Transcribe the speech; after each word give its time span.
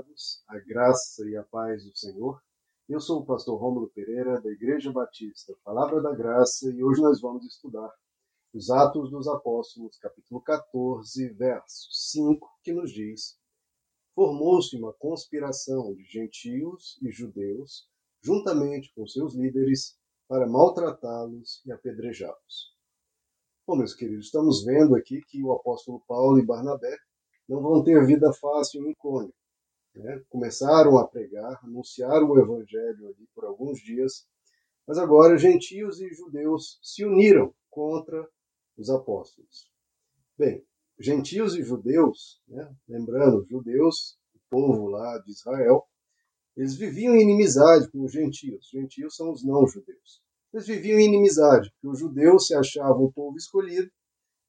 amados, 0.00 0.42
a 0.48 0.58
graça 0.58 1.28
e 1.28 1.36
a 1.36 1.42
paz 1.44 1.84
do 1.84 1.96
Senhor. 1.96 2.40
Eu 2.88 3.00
sou 3.00 3.20
o 3.20 3.26
pastor 3.26 3.60
Rômulo 3.60 3.90
Pereira, 3.90 4.40
da 4.40 4.50
Igreja 4.50 4.90
Batista 4.90 5.54
Palavra 5.62 6.00
da 6.00 6.14
Graça, 6.14 6.70
e 6.70 6.82
hoje 6.82 7.02
nós 7.02 7.20
vamos 7.20 7.44
estudar 7.44 7.92
os 8.54 8.70
Atos 8.70 9.10
dos 9.10 9.28
Apóstolos, 9.28 9.98
capítulo 9.98 10.40
14, 10.40 11.28
verso 11.34 11.88
5, 11.90 12.48
que 12.64 12.72
nos 12.72 12.90
diz: 12.90 13.38
Formou-se 14.14 14.74
uma 14.76 14.92
conspiração 14.94 15.94
de 15.94 16.04
gentios 16.04 16.98
e 17.02 17.10
judeus, 17.10 17.86
juntamente 18.22 18.92
com 18.94 19.06
seus 19.06 19.34
líderes, 19.34 19.98
para 20.26 20.48
maltratá-los 20.48 21.62
e 21.66 21.72
apedrejá-los. 21.72 22.74
Bom, 23.66 23.76
meus 23.76 23.94
queridos, 23.94 24.26
estamos 24.26 24.64
vendo 24.64 24.96
aqui 24.96 25.20
que 25.28 25.42
o 25.44 25.52
apóstolo 25.52 26.02
Paulo 26.08 26.38
e 26.38 26.46
Barnabé 26.46 26.96
não 27.48 27.60
vão 27.60 27.84
ter 27.84 28.04
vida 28.06 28.32
fácil 28.32 28.86
em 28.86 28.92
Icônio. 28.92 29.34
Né? 29.94 30.22
Começaram 30.28 30.98
a 30.98 31.06
pregar, 31.06 31.60
anunciaram 31.64 32.28
o 32.28 32.38
evangelho 32.38 33.08
ali 33.08 33.28
por 33.34 33.44
alguns 33.44 33.78
dias, 33.80 34.26
mas 34.86 34.98
agora 34.98 35.36
gentios 35.36 36.00
e 36.00 36.12
judeus 36.14 36.78
se 36.82 37.04
uniram 37.04 37.54
contra 37.68 38.28
os 38.76 38.90
apóstolos. 38.90 39.70
Bem, 40.38 40.64
gentios 40.98 41.54
e 41.54 41.62
judeus, 41.62 42.40
né? 42.48 42.74
lembrando, 42.88 43.46
judeus, 43.48 44.18
o 44.34 44.38
povo 44.48 44.88
lá 44.88 45.18
de 45.18 45.30
Israel, 45.30 45.86
eles 46.56 46.74
viviam 46.76 47.14
em 47.14 47.22
inimizade 47.22 47.90
com 47.90 48.04
os 48.04 48.12
gentios. 48.12 48.66
Os 48.66 48.70
gentios 48.70 49.16
são 49.16 49.30
os 49.30 49.44
não-judeus. 49.44 50.22
Eles 50.52 50.66
viviam 50.66 50.98
em 50.98 51.06
inimizade, 51.06 51.70
porque 51.70 51.88
os 51.88 51.98
judeus 51.98 52.46
se 52.46 52.54
achavam 52.54 53.04
o 53.04 53.12
povo 53.12 53.36
escolhido 53.36 53.90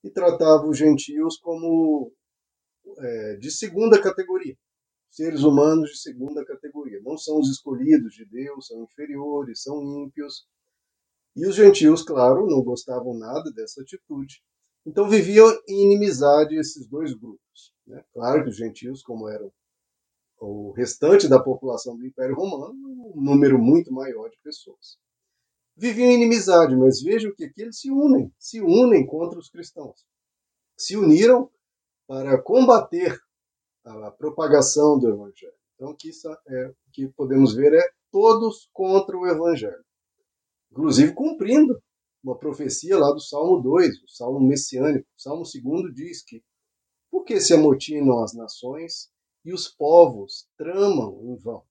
e 0.03 0.09
tratavam 0.09 0.69
os 0.69 0.77
gentios 0.77 1.37
como 1.37 2.11
é, 2.97 3.35
de 3.37 3.51
segunda 3.51 4.01
categoria. 4.01 4.57
Seres 5.11 5.43
humanos 5.43 5.89
de 5.91 5.97
segunda 5.97 6.45
categoria. 6.45 7.01
Não 7.03 7.17
são 7.17 7.37
os 7.37 7.49
escolhidos 7.49 8.13
de 8.13 8.25
Deus, 8.25 8.67
são 8.67 8.81
inferiores, 8.83 9.61
são 9.61 9.83
ímpios. 9.83 10.47
E 11.35 11.45
os 11.45 11.53
gentios, 11.53 12.01
claro, 12.01 12.47
não 12.47 12.63
gostavam 12.63 13.13
nada 13.13 13.51
dessa 13.51 13.81
atitude. 13.81 14.41
Então 14.85 15.09
viviam 15.09 15.47
em 15.67 15.83
inimizade 15.83 16.55
esses 16.55 16.87
dois 16.87 17.13
grupos. 17.13 17.73
Né? 17.85 18.01
Claro 18.13 18.43
que 18.43 18.49
os 18.49 18.55
gentios, 18.55 19.03
como 19.03 19.27
eram 19.27 19.51
o 20.39 20.71
restante 20.71 21.27
da 21.27 21.43
população 21.43 21.97
do 21.97 22.05
Império 22.05 22.35
Romano, 22.35 22.73
um 23.13 23.21
número 23.21 23.59
muito 23.59 23.91
maior 23.91 24.29
de 24.29 24.37
pessoas. 24.41 24.97
Viviam 25.75 26.09
em 26.09 26.15
inimizade, 26.15 26.75
mas 26.75 27.01
vejam 27.01 27.33
que 27.35 27.43
aqui 27.43 27.61
eles 27.61 27.79
se 27.79 27.91
unem, 27.91 28.33
se 28.39 28.61
unem 28.61 29.05
contra 29.05 29.37
os 29.37 29.49
cristãos. 29.49 30.05
Se 30.77 30.95
uniram 30.95 31.51
para 32.07 32.41
combater 32.41 33.19
a 33.83 34.11
propagação 34.11 34.99
do 34.99 35.09
evangelho. 35.09 35.53
Então, 35.75 35.95
que 35.95 36.09
isso 36.09 36.27
é 36.47 36.67
o 36.67 36.75
que 36.91 37.07
podemos 37.09 37.53
ver 37.55 37.73
é 37.73 37.89
todos 38.11 38.69
contra 38.71 39.17
o 39.17 39.27
evangelho. 39.27 39.83
Inclusive 40.71 41.13
cumprindo 41.13 41.81
uma 42.23 42.37
profecia 42.37 42.97
lá 42.97 43.11
do 43.11 43.19
Salmo 43.19 43.61
2, 43.61 44.03
o 44.03 44.07
Salmo 44.07 44.39
messiânico. 44.39 45.07
O 45.17 45.21
Salmo 45.21 45.43
2 45.43 45.93
diz 45.93 46.23
que 46.23 46.43
por 47.09 47.23
que 47.23 47.39
se 47.39 47.53
amotinam 47.53 48.23
as 48.23 48.33
nações 48.33 49.09
e 49.43 49.53
os 49.53 49.67
povos 49.67 50.47
tramam 50.55 51.19
em 51.23 51.35
vão? 51.35 51.63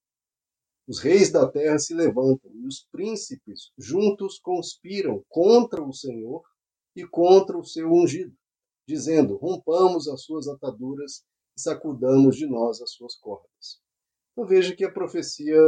Os 0.89 0.99
reis 0.99 1.31
da 1.31 1.49
terra 1.49 1.79
se 1.79 1.95
levantam 1.95 2.51
e 2.53 2.67
os 2.67 2.85
príncipes 2.91 3.71
juntos 3.79 4.39
conspiram 4.41 5.25
contra 5.29 5.83
o 5.83 5.93
Senhor 5.93 6.43
e 6.97 7.07
contra 7.07 7.57
o 7.57 7.65
seu 7.65 7.91
ungido 7.93 8.37
dizendo: 8.91 9.37
rompamos 9.37 10.09
as 10.09 10.23
suas 10.25 10.49
ataduras 10.49 11.23
sacudamos 11.63 12.37
de 12.37 12.47
nós 12.47 12.81
as 12.81 12.93
suas 12.93 13.15
cordas. 13.17 13.81
Então 14.33 14.47
veja 14.47 14.75
que 14.75 14.85
a 14.85 14.93
profecia 14.93 15.61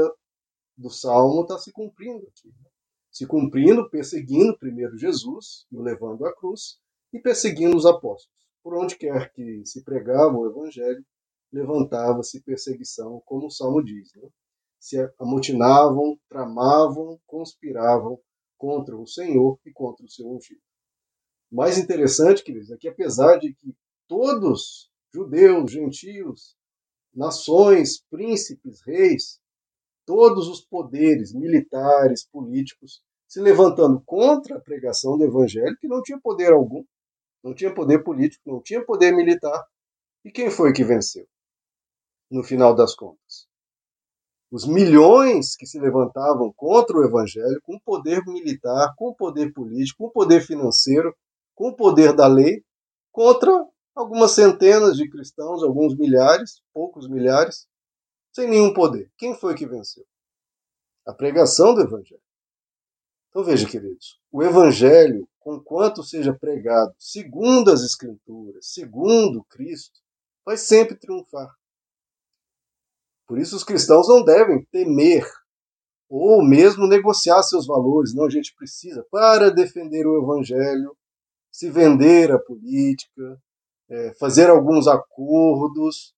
do 0.76 0.90
Salmo 0.90 1.42
está 1.42 1.58
se 1.58 1.72
cumprindo 1.72 2.26
aqui. 2.26 2.48
Né? 2.48 2.70
Se 3.10 3.26
cumprindo, 3.26 3.88
perseguindo 3.90 4.58
primeiro 4.58 4.96
Jesus, 4.96 5.66
o 5.70 5.82
levando 5.82 6.24
à 6.26 6.34
cruz, 6.34 6.78
e 7.12 7.18
perseguindo 7.18 7.76
os 7.76 7.84
apóstolos. 7.84 8.30
Por 8.62 8.74
onde 8.74 8.96
quer 8.96 9.32
que 9.32 9.66
se 9.66 9.82
pregava 9.84 10.36
o 10.36 10.46
evangelho, 10.46 11.04
levantava-se 11.52 12.42
perseguição, 12.42 13.20
como 13.26 13.46
o 13.46 13.50
Salmo 13.50 13.84
diz. 13.84 14.14
Né? 14.14 14.28
Se 14.80 14.96
amotinavam, 15.18 16.18
tramavam, 16.28 17.20
conspiravam 17.26 18.18
contra 18.56 18.96
o 18.96 19.06
Senhor 19.06 19.58
e 19.66 19.72
contra 19.72 20.04
o 20.04 20.08
seu 20.08 20.30
ungido 20.30 20.62
mais 21.52 21.76
interessante, 21.76 22.42
queridos, 22.42 22.70
é 22.70 22.78
que 22.78 22.88
apesar 22.88 23.36
de 23.36 23.52
que 23.52 23.76
todos, 24.08 24.90
judeus, 25.14 25.70
gentios, 25.70 26.56
nações, 27.14 28.02
príncipes, 28.10 28.80
reis, 28.86 29.40
todos 30.06 30.48
os 30.48 30.60
poderes 30.64 31.34
militares, 31.34 32.26
políticos, 32.26 33.02
se 33.28 33.40
levantando 33.40 34.02
contra 34.04 34.56
a 34.56 34.60
pregação 34.60 35.16
do 35.16 35.24
evangelho, 35.24 35.76
que 35.80 35.88
não 35.88 36.02
tinha 36.02 36.20
poder 36.20 36.52
algum, 36.52 36.84
não 37.42 37.54
tinha 37.54 37.72
poder 37.72 38.02
político, 38.02 38.42
não 38.46 38.62
tinha 38.62 38.84
poder 38.84 39.12
militar. 39.12 39.64
E 40.24 40.30
quem 40.30 40.50
foi 40.50 40.72
que 40.72 40.84
venceu? 40.84 41.26
No 42.30 42.42
final 42.42 42.74
das 42.74 42.94
contas. 42.94 43.46
Os 44.50 44.66
milhões 44.66 45.56
que 45.56 45.66
se 45.66 45.80
levantavam 45.80 46.52
contra 46.54 46.96
o 46.96 47.04
evangelho, 47.04 47.58
com 47.62 47.78
poder 47.80 48.22
militar, 48.26 48.92
com 48.96 49.14
poder 49.14 49.52
político, 49.52 50.04
com 50.04 50.10
poder 50.10 50.42
financeiro, 50.42 51.14
com 51.54 51.68
o 51.68 51.76
poder 51.76 52.14
da 52.14 52.26
lei 52.26 52.62
contra 53.10 53.50
algumas 53.94 54.32
centenas 54.32 54.96
de 54.96 55.08
cristãos, 55.08 55.62
alguns 55.62 55.96
milhares, 55.96 56.62
poucos 56.72 57.08
milhares, 57.08 57.66
sem 58.32 58.48
nenhum 58.48 58.72
poder. 58.72 59.10
Quem 59.16 59.34
foi 59.34 59.54
que 59.54 59.66
venceu? 59.66 60.04
A 61.06 61.12
pregação 61.12 61.74
do 61.74 61.82
Evangelho. 61.82 62.22
Então 63.28 63.44
veja, 63.44 63.68
queridos, 63.68 64.20
o 64.30 64.42
Evangelho, 64.42 65.28
conquanto 65.38 66.02
seja 66.02 66.34
pregado 66.34 66.94
segundo 66.98 67.70
as 67.70 67.82
Escrituras, 67.82 68.66
segundo 68.72 69.44
Cristo, 69.44 70.00
vai 70.44 70.56
sempre 70.56 70.96
triunfar. 70.96 71.50
Por 73.26 73.38
isso 73.38 73.56
os 73.56 73.64
cristãos 73.64 74.08
não 74.08 74.22
devem 74.22 74.64
temer 74.66 75.26
ou 76.08 76.44
mesmo 76.44 76.86
negociar 76.86 77.42
seus 77.42 77.66
valores. 77.66 78.14
Não, 78.14 78.26
a 78.26 78.30
gente 78.30 78.54
precisa, 78.54 79.02
para 79.10 79.50
defender 79.50 80.06
o 80.06 80.22
Evangelho, 80.22 80.94
se 81.50 81.70
vender 81.70 82.30
a 82.30 82.38
política, 82.38 83.40
é, 83.92 84.14
fazer 84.14 84.48
alguns 84.48 84.88
acordos, 84.88 86.14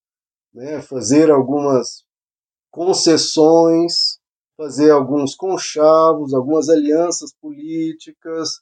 né, 0.53 0.81
fazer 0.81 1.29
algumas 1.29 2.05
concessões, 2.71 4.17
fazer 4.55 4.91
alguns 4.91 5.35
conchavos, 5.35 6.33
algumas 6.33 6.69
alianças 6.69 7.33
políticas. 7.41 8.61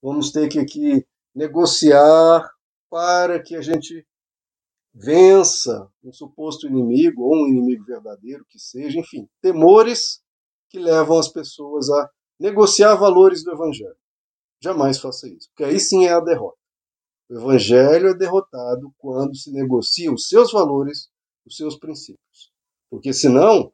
Vamos 0.00 0.30
ter 0.30 0.48
que 0.48 0.60
aqui 0.60 1.04
negociar 1.34 2.48
para 2.88 3.42
que 3.42 3.56
a 3.56 3.60
gente 3.60 4.06
vença 4.94 5.88
um 6.04 6.12
suposto 6.12 6.68
inimigo 6.68 7.22
ou 7.22 7.34
um 7.34 7.48
inimigo 7.48 7.84
verdadeiro 7.84 8.44
que 8.48 8.60
seja, 8.60 9.00
enfim, 9.00 9.28
temores 9.40 10.22
que 10.70 10.78
levam 10.78 11.18
as 11.18 11.28
pessoas 11.28 11.90
a 11.90 12.08
negociar 12.38 12.94
valores 12.94 13.42
do 13.42 13.50
evangelho. 13.50 13.96
Jamais 14.62 15.00
faça 15.00 15.28
isso, 15.28 15.48
porque 15.48 15.64
aí 15.64 15.80
sim 15.80 16.06
é 16.06 16.12
a 16.12 16.20
derrota. 16.20 16.61
O 17.32 17.34
evangelho 17.34 18.08
é 18.08 18.14
derrotado 18.14 18.92
quando 18.98 19.34
se 19.34 19.50
negocia 19.50 20.12
os 20.12 20.28
seus 20.28 20.52
valores, 20.52 21.08
os 21.46 21.56
seus 21.56 21.78
princípios. 21.78 22.52
Porque 22.90 23.10
senão, 23.10 23.72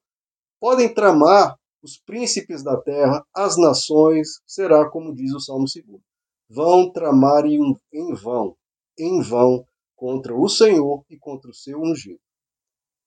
podem 0.60 0.94
tramar 0.94 1.58
os 1.82 1.98
príncipes 1.98 2.62
da 2.62 2.80
terra, 2.80 3.26
as 3.34 3.58
nações, 3.58 4.40
será 4.46 4.88
como 4.88 5.12
diz 5.12 5.34
o 5.34 5.40
Salmo 5.40 5.64
2. 5.64 6.00
Vão 6.48 6.92
tramar 6.92 7.46
em, 7.46 7.76
em 7.92 8.14
vão, 8.14 8.56
em 8.96 9.20
vão, 9.22 9.66
contra 9.96 10.32
o 10.32 10.48
Senhor 10.48 11.04
e 11.10 11.18
contra 11.18 11.50
o 11.50 11.54
seu 11.54 11.80
ungido. 11.80 12.20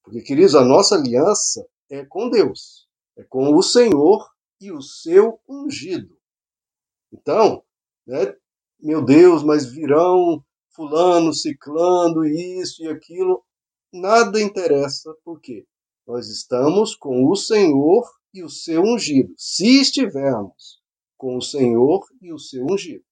Porque, 0.04 0.22
queridos, 0.22 0.54
a 0.54 0.66
nossa 0.66 0.96
aliança 0.96 1.66
é 1.90 2.06
com 2.06 2.30
Deus, 2.30 2.90
é 3.18 3.24
com 3.24 3.56
o 3.56 3.64
Senhor 3.64 4.30
e 4.59 4.70
o 4.70 4.82
seu 4.82 5.40
ungido. 5.47 6.14
Então, 7.09 7.64
né? 8.06 8.36
Meu 8.82 9.04
Deus, 9.04 9.44
mas 9.44 9.66
virão 9.66 10.44
fulano, 10.76 11.34
ciclando, 11.34 12.26
isso 12.26 12.84
e 12.84 12.88
aquilo. 12.88 13.44
Nada 13.94 14.42
interessa, 14.42 15.14
porque 15.24 15.66
nós 16.08 16.28
estamos 16.28 16.96
com 16.96 17.30
o 17.30 17.36
Senhor 17.36 18.10
e 18.34 18.44
o 18.44 18.50
seu 18.50 18.82
ungido. 18.82 19.34
Se 19.38 19.82
estivermos 19.82 20.82
com 21.18 21.38
o 21.38 21.42
Senhor 21.42 22.06
e 22.22 22.34
o 22.34 22.40
seu 22.40 22.66
ungido. 22.66 23.04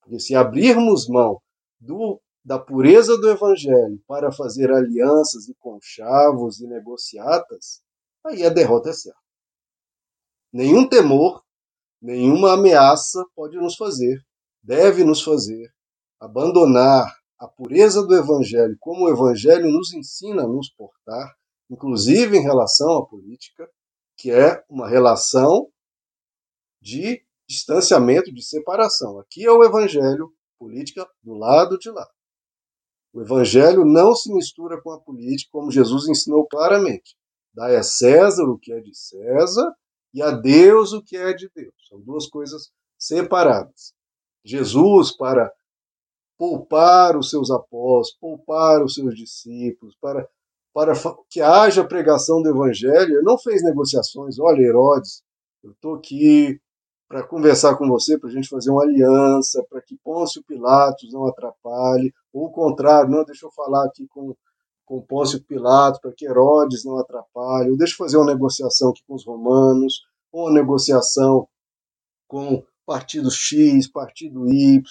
Porque 0.00 0.20
se 0.20 0.34
abrirmos 0.34 1.08
mão 1.08 1.40
do, 1.80 2.20
da 2.44 2.58
pureza 2.58 3.16
do 3.16 3.30
Evangelho 3.30 4.00
para 4.06 4.30
fazer 4.30 4.70
alianças 4.70 5.48
e 5.48 5.54
conchavos 5.54 6.60
e 6.60 6.66
negociatas, 6.66 7.82
aí 8.24 8.44
a 8.44 8.50
derrota 8.50 8.90
é 8.90 8.92
certa. 8.92 9.18
Nenhum 10.52 10.88
temor 10.88 11.44
nenhuma 12.04 12.52
ameaça 12.52 13.24
pode 13.34 13.56
nos 13.56 13.76
fazer, 13.76 14.22
deve 14.64 15.04
nos 15.04 15.22
fazer, 15.22 15.72
abandonar 16.18 17.14
a 17.38 17.46
pureza 17.46 18.04
do 18.04 18.16
Evangelho, 18.16 18.76
como 18.80 19.04
o 19.04 19.10
Evangelho 19.10 19.70
nos 19.70 19.92
ensina 19.92 20.42
a 20.42 20.48
nos 20.48 20.70
portar, 20.70 21.32
inclusive 21.70 22.36
em 22.36 22.42
relação 22.42 22.96
à 22.96 23.06
política, 23.06 23.68
que 24.16 24.30
é 24.30 24.64
uma 24.68 24.88
relação 24.88 25.68
de 26.80 27.22
distanciamento, 27.46 28.32
de 28.32 28.42
separação. 28.42 29.18
Aqui 29.18 29.44
é 29.44 29.50
o 29.50 29.64
evangelho, 29.64 30.32
política 30.58 31.06
do 31.22 31.34
lado 31.34 31.78
de 31.78 31.90
lá. 31.90 32.06
O 33.12 33.20
evangelho 33.20 33.84
não 33.84 34.14
se 34.14 34.32
mistura 34.32 34.80
com 34.80 34.90
a 34.90 35.00
política, 35.00 35.50
como 35.52 35.70
Jesus 35.70 36.08
ensinou 36.08 36.46
claramente. 36.46 37.16
Dai 37.52 37.76
a 37.76 37.82
César 37.82 38.44
o 38.44 38.58
que 38.58 38.72
é 38.72 38.80
de 38.80 38.94
César 38.94 39.72
e 40.12 40.22
a 40.22 40.30
Deus 40.30 40.92
o 40.92 41.02
que 41.02 41.16
é 41.16 41.32
de 41.32 41.50
Deus. 41.54 41.74
São 41.88 42.00
duas 42.00 42.26
coisas 42.26 42.70
separadas. 42.98 43.94
Jesus, 44.44 45.16
para 45.16 45.50
poupar 46.36 47.16
os 47.16 47.30
seus 47.30 47.50
apóstolos, 47.50 48.18
poupar 48.20 48.82
os 48.82 48.94
seus 48.94 49.14
discípulos, 49.14 49.96
para, 50.00 50.28
para 50.72 50.94
que 51.30 51.40
haja 51.40 51.84
pregação 51.84 52.42
do 52.42 52.50
evangelho, 52.50 53.14
ele 53.14 53.22
não 53.22 53.38
fez 53.38 53.62
negociações. 53.62 54.38
Olha, 54.38 54.60
Herodes, 54.60 55.22
eu 55.62 55.70
estou 55.72 55.94
aqui 55.94 56.60
para 57.08 57.22
conversar 57.22 57.76
com 57.76 57.86
você, 57.88 58.18
para 58.18 58.28
a 58.28 58.32
gente 58.32 58.48
fazer 58.48 58.70
uma 58.70 58.82
aliança, 58.82 59.64
para 59.70 59.80
que 59.80 59.96
Pôncio 60.02 60.42
Pilatos 60.44 61.12
não 61.12 61.26
atrapalhe, 61.26 62.12
ou 62.32 62.46
o 62.46 62.50
contrário, 62.50 63.10
não, 63.10 63.24
deixa 63.24 63.46
eu 63.46 63.52
falar 63.52 63.84
aqui 63.86 64.06
com, 64.08 64.34
com 64.84 65.00
Pôncio 65.00 65.42
Pilatos, 65.44 66.00
para 66.00 66.12
que 66.12 66.26
Herodes 66.26 66.84
não 66.84 66.98
atrapalhe, 66.98 67.70
ou 67.70 67.76
deixa 67.76 67.94
eu 67.94 67.98
fazer 67.98 68.16
uma 68.16 68.26
negociação 68.26 68.90
aqui 68.90 69.02
com 69.06 69.14
os 69.14 69.24
romanos, 69.24 70.02
ou 70.32 70.46
uma 70.46 70.52
negociação 70.52 71.46
com 72.26 72.64
partido 72.84 73.30
X, 73.30 73.88
partido 73.90 74.48
Y, 74.48 74.82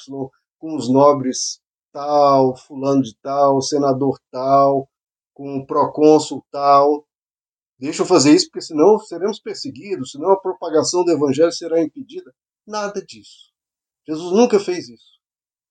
com 0.58 0.76
os 0.76 0.90
nobres 0.90 1.62
tal, 1.92 2.56
fulano 2.56 3.02
de 3.02 3.16
tal, 3.22 3.62
senador 3.62 4.20
tal, 4.32 4.90
com 5.34 5.58
o 5.58 5.66
procônsul 5.66 6.44
tal. 6.52 7.06
Deixa 7.78 8.02
eu 8.02 8.06
fazer 8.06 8.34
isso, 8.34 8.48
porque 8.48 8.66
senão 8.66 8.98
seremos 9.00 9.40
perseguidos, 9.40 10.12
senão 10.12 10.32
a 10.32 10.40
propagação 10.40 11.04
do 11.04 11.12
evangelho 11.12 11.52
será 11.52 11.82
impedida. 11.82 12.34
Nada 12.66 13.02
disso. 13.02 13.52
Jesus 14.08 14.32
nunca 14.32 14.60
fez 14.60 14.88
isso. 14.90 15.14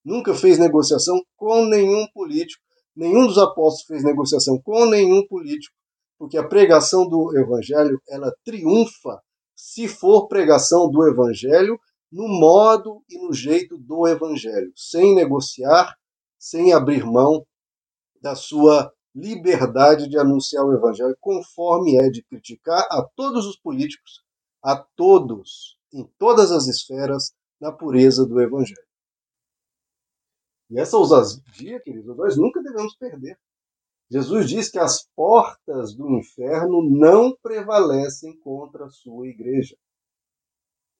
Nunca 0.03 0.33
fez 0.33 0.59
negociação 0.59 1.21
com 1.35 1.65
nenhum 1.65 2.05
político. 2.13 2.61
Nenhum 2.95 3.25
dos 3.25 3.37
apóstolos 3.37 3.85
fez 3.87 4.03
negociação 4.03 4.61
com 4.61 4.85
nenhum 4.85 5.25
político, 5.27 5.75
porque 6.19 6.37
a 6.37 6.47
pregação 6.47 7.07
do 7.07 7.35
evangelho, 7.37 7.99
ela 8.07 8.31
triunfa 8.45 9.19
se 9.55 9.87
for 9.87 10.27
pregação 10.27 10.89
do 10.89 11.07
evangelho 11.07 11.79
no 12.13 12.27
modo 12.27 13.03
e 13.09 13.17
no 13.17 13.33
jeito 13.33 13.75
do 13.75 14.07
evangelho, 14.07 14.71
sem 14.75 15.15
negociar, 15.15 15.97
sem 16.37 16.71
abrir 16.71 17.03
mão 17.03 17.43
da 18.21 18.35
sua 18.35 18.93
liberdade 19.15 20.07
de 20.07 20.19
anunciar 20.19 20.63
o 20.63 20.73
evangelho, 20.73 21.17
conforme 21.19 21.97
é 21.97 22.09
de 22.11 22.23
criticar 22.23 22.85
a 22.91 23.03
todos 23.15 23.47
os 23.47 23.57
políticos, 23.57 24.23
a 24.61 24.75
todos, 24.95 25.75
em 25.91 26.05
todas 26.19 26.51
as 26.51 26.67
esferas, 26.67 27.33
na 27.59 27.71
pureza 27.71 28.27
do 28.27 28.39
evangelho. 28.39 28.87
E 30.69 30.79
essa 30.79 30.97
ousadia, 30.97 31.81
queridos, 31.81 32.15
nós 32.15 32.37
nunca 32.37 32.61
devemos 32.61 32.95
perder. 32.95 33.39
Jesus 34.11 34.47
diz 34.47 34.69
que 34.69 34.77
as 34.77 35.03
portas 35.15 35.95
do 35.95 36.07
inferno 36.11 36.87
não 36.87 37.35
prevalecem 37.41 38.39
contra 38.39 38.85
a 38.85 38.89
sua 38.89 39.27
igreja. 39.27 39.75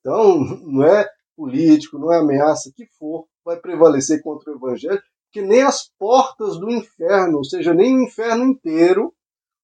Então, 0.04 0.38
não 0.62 0.84
é 0.84 1.08
político, 1.34 1.98
não 1.98 2.12
é 2.12 2.18
ameaça 2.18 2.70
que 2.76 2.86
for, 2.98 3.26
vai 3.42 3.58
prevalecer 3.58 4.22
contra 4.22 4.52
o 4.52 4.56
evangelho, 4.56 5.02
que 5.32 5.40
nem 5.40 5.62
as 5.62 5.88
portas 5.98 6.58
do 6.58 6.70
inferno, 6.70 7.38
ou 7.38 7.44
seja, 7.44 7.72
nem 7.72 7.96
o 7.96 8.02
inferno 8.02 8.44
inteiro, 8.44 9.12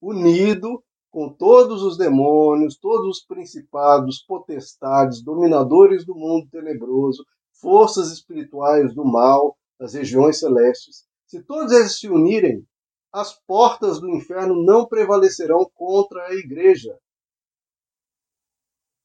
unido 0.01 0.83
com 1.11 1.29
todos 1.29 1.83
os 1.83 1.99
demônios, 1.99 2.79
todos 2.79 3.19
os 3.19 3.25
principados, 3.25 4.25
potestades, 4.27 5.23
dominadores 5.23 6.05
do 6.07 6.15
mundo 6.15 6.49
tenebroso, 6.51 7.25
forças 7.61 8.11
espirituais 8.11 8.95
do 8.95 9.05
mal, 9.05 9.57
das 9.79 9.95
regiões 9.95 10.39
celestes, 10.39 11.05
se 11.27 11.43
todos 11.43 11.73
eles 11.73 11.99
se 11.99 12.09
unirem, 12.09 12.65
as 13.13 13.33
portas 13.47 14.01
do 14.01 14.09
inferno 14.09 14.65
não 14.65 14.87
prevalecerão 14.87 15.69
contra 15.75 16.27
a 16.27 16.35
igreja. 16.35 16.97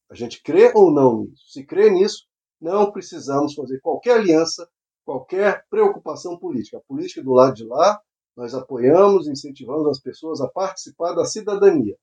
A 0.10 0.16
gente 0.16 0.42
crê 0.42 0.72
ou 0.76 0.92
não 0.92 1.24
nisso? 1.24 1.44
Se 1.52 1.66
crê 1.66 1.90
nisso, 1.90 2.26
não 2.62 2.92
precisamos 2.92 3.54
fazer 3.54 3.80
qualquer 3.82 4.20
aliança 4.20 4.68
qualquer 5.06 5.66
preocupação 5.70 6.38
política. 6.38 6.78
A 6.78 6.82
política 6.82 7.24
do 7.24 7.32
lado 7.32 7.54
de 7.54 7.64
lá, 7.64 8.02
nós 8.36 8.54
apoiamos, 8.54 9.28
incentivamos 9.28 9.88
as 9.88 10.02
pessoas 10.02 10.42
a 10.42 10.50
participar 10.50 11.14
da 11.14 11.24
cidadania. 11.24 11.96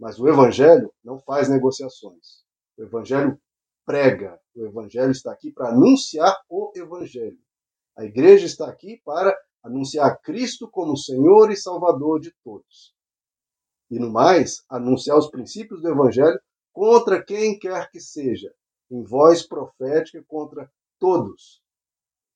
Mas 0.00 0.18
o 0.18 0.26
Evangelho 0.26 0.92
não 1.04 1.18
faz 1.20 1.48
negociações. 1.48 2.44
O 2.76 2.82
Evangelho 2.82 3.38
prega. 3.84 4.40
O 4.56 4.66
Evangelho 4.66 5.12
está 5.12 5.30
aqui 5.30 5.52
para 5.52 5.68
anunciar 5.68 6.34
o 6.48 6.72
Evangelho. 6.74 7.38
A 7.96 8.04
igreja 8.04 8.46
está 8.46 8.68
aqui 8.68 9.00
para 9.04 9.36
anunciar 9.62 10.20
Cristo 10.20 10.68
como 10.70 10.96
Senhor 10.96 11.50
e 11.50 11.56
Salvador 11.56 12.20
de 12.20 12.32
todos. 12.42 12.94
E 13.90 13.98
no 13.98 14.10
mais, 14.10 14.64
anunciar 14.68 15.16
os 15.16 15.30
princípios 15.30 15.80
do 15.80 15.88
Evangelho 15.88 16.38
contra 16.76 17.24
quem 17.24 17.58
quer 17.58 17.90
que 17.90 17.98
seja, 17.98 18.52
em 18.90 19.02
voz 19.02 19.42
profética 19.48 20.22
contra 20.28 20.70
todos, 20.98 21.62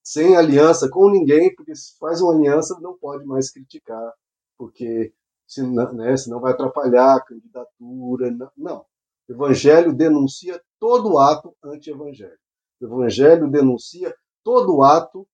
sem 0.02 0.34
aliança 0.34 0.88
com 0.88 1.10
ninguém, 1.10 1.54
porque 1.54 1.76
se 1.76 1.94
faz 1.98 2.22
uma 2.22 2.32
aliança 2.32 2.80
não 2.80 2.96
pode 2.96 3.26
mais 3.26 3.50
criticar, 3.50 4.14
porque 4.56 5.12
senão, 5.46 5.92
né, 5.92 6.14
vai 6.40 6.52
atrapalhar 6.52 7.16
a 7.16 7.22
candidatura. 7.22 8.34
Não. 8.56 8.86
O 9.28 9.32
Evangelho 9.34 9.92
denuncia 9.92 10.58
todo 10.78 11.18
ato 11.18 11.54
anti-evangelho. 11.62 12.38
O 12.80 12.86
Evangelho 12.86 13.46
denuncia 13.46 14.16
todo 14.42 14.82
ato 14.82 15.28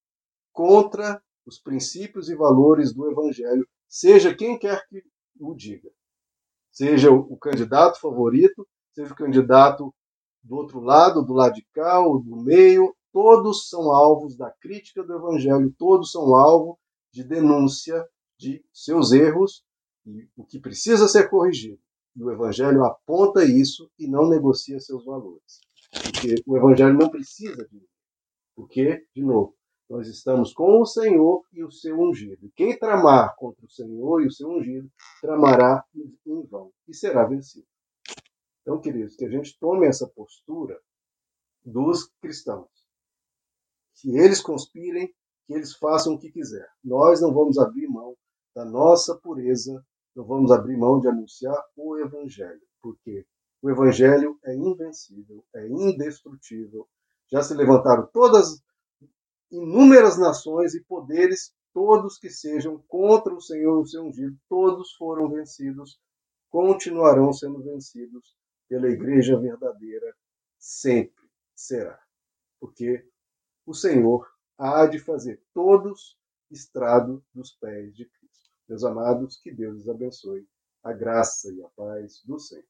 contra 0.53 1.23
os 1.47 1.61
princípios 1.61 2.29
e 2.29 2.35
valores 2.35 2.93
do 2.93 3.09
Evangelho, 3.09 3.65
seja 3.89 4.35
quem 4.35 4.59
quer 4.59 4.85
que 4.89 5.01
o 5.39 5.55
diga. 5.55 5.91
Seja 6.73 7.09
o 7.13 7.37
candidato 7.37 8.01
favorito, 8.01 8.67
seja 8.97 9.15
candidato 9.15 9.95
do 10.43 10.57
outro 10.57 10.81
lado, 10.81 11.23
do 11.23 11.35
lado 11.35 11.55
de 11.55 11.67
cá, 11.75 12.01
ou 12.01 12.19
do 12.19 12.35
meio, 12.35 12.97
todos 13.13 13.69
são 13.69 13.93
alvos 13.93 14.37
da 14.37 14.51
crítica 14.51 15.03
do 15.03 15.15
Evangelho, 15.15 15.75
todos 15.77 16.11
são 16.11 16.35
alvo 16.35 16.79
de 17.13 17.23
denúncia 17.23 18.03
de 18.39 18.65
seus 18.73 19.13
erros 19.13 19.63
e 20.07 20.27
o 20.35 20.45
que 20.45 20.59
precisa 20.59 21.09
ser 21.09 21.29
corrigido. 21.29 21.79
E 22.17 22.23
o 22.23 22.31
Evangelho 22.31 22.85
aponta 22.85 23.45
isso 23.45 23.91
e 23.99 24.09
não 24.09 24.29
negocia 24.29 24.81
seus 24.81 25.05
valores. 25.05 25.61
Porque 25.91 26.37
o 26.47 26.57
Evangelho 26.57 26.95
não 26.95 27.11
precisa 27.11 27.69
de 27.69 27.83
Porque, 28.55 29.05
de 29.15 29.23
novo, 29.23 29.55
nós 29.91 30.09
estamos 30.09 30.55
com 30.55 30.81
o 30.81 30.87
Senhor 30.87 31.43
e 31.53 31.63
o 31.63 31.71
seu 31.71 32.01
ungido. 32.01 32.51
Quem 32.57 32.79
tramar 32.79 33.35
contra 33.37 33.67
o 33.67 33.71
Senhor 33.71 34.23
e 34.23 34.27
o 34.27 34.33
seu 34.33 34.49
ungido, 34.49 34.91
tramará 35.21 35.85
em 35.95 36.43
vão 36.49 36.73
e 36.89 36.95
será 36.95 37.25
vencido. 37.25 37.67
Então, 38.67 38.81
queridos, 38.81 39.15
que 39.15 39.25
a 39.25 39.31
gente 39.31 39.57
tome 39.61 39.87
essa 39.87 40.09
postura 40.09 40.77
dos 41.65 42.11
cristãos 42.21 42.69
que 43.95 44.19
eles 44.19 44.41
conspirem, 44.41 45.07
que 45.47 45.55
eles 45.55 45.77
façam 45.77 46.15
o 46.15 46.19
que 46.19 46.33
quiser. 46.33 46.69
Nós 46.83 47.21
não 47.21 47.33
vamos 47.33 47.59
abrir 47.59 47.87
mão 47.87 48.17
da 48.57 48.65
nossa 48.65 49.15
pureza, 49.15 49.87
não 50.17 50.25
vamos 50.25 50.51
abrir 50.51 50.77
mão 50.77 50.99
de 50.99 51.07
anunciar 51.07 51.57
o 51.77 51.97
Evangelho, 51.97 52.61
porque 52.83 53.25
o 53.63 53.71
Evangelho 53.71 54.37
é 54.45 54.57
invencível, 54.57 55.45
é 55.55 55.69
indestrutível. 55.69 56.89
Já 57.31 57.45
se 57.45 57.55
levantaram 57.55 58.09
todas 58.13 58.61
inúmeras 59.49 60.19
nações 60.19 60.75
e 60.75 60.83
poderes, 60.83 61.55
todos 61.73 62.19
que 62.19 62.31
sejam 62.31 62.83
contra 62.89 63.33
o 63.33 63.41
Senhor 63.41 63.81
o 63.81 63.87
seu 63.87 64.03
ungido, 64.03 64.37
todos 64.49 64.93
foram 64.95 65.31
vencidos, 65.31 66.01
continuarão 66.51 67.33
sendo 67.33 67.63
vencidos 67.63 68.35
pela 68.69 68.89
igreja 68.89 69.39
verdadeira, 69.39 70.15
sempre 70.59 71.25
será. 71.55 72.01
Porque 72.61 73.09
o 73.65 73.75
Senhor 73.75 74.29
há 74.59 74.87
de 74.87 74.99
fazer 74.99 75.43
todos 75.53 76.19
estrado 76.51 77.25
dos 77.35 77.53
pés 77.53 77.95
de 77.95 78.05
Cristo. 78.07 78.51
Meus 78.69 78.85
amados, 78.85 79.39
que 79.41 79.53
Deus 79.53 79.83
os 79.83 79.89
abençoe. 79.89 80.47
A 80.83 80.93
graça 80.93 81.53
e 81.53 81.63
a 81.63 81.69
paz 81.71 82.23
do 82.25 82.39
Senhor. 82.39 82.67